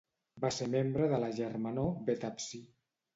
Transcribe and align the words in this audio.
Va 0.45 0.49
ser 0.53 0.67
membre 0.75 1.09
de 1.11 1.19
la 1.23 1.29
germanor 1.39 1.91
Beta 2.09 2.33
Psi. 2.41 2.63